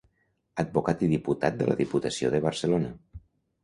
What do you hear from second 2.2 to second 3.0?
de Barcelona.